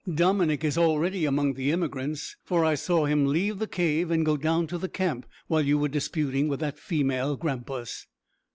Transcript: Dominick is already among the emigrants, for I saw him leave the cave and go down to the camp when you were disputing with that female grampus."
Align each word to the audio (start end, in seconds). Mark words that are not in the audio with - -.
Dominick 0.11 0.63
is 0.63 0.79
already 0.79 1.25
among 1.25 1.53
the 1.53 1.71
emigrants, 1.71 2.35
for 2.43 2.65
I 2.65 2.73
saw 2.73 3.05
him 3.05 3.27
leave 3.27 3.59
the 3.59 3.67
cave 3.67 4.09
and 4.09 4.25
go 4.25 4.35
down 4.35 4.65
to 4.65 4.79
the 4.79 4.89
camp 4.89 5.27
when 5.45 5.67
you 5.67 5.77
were 5.77 5.89
disputing 5.89 6.47
with 6.47 6.59
that 6.61 6.79
female 6.79 7.35
grampus." 7.37 8.07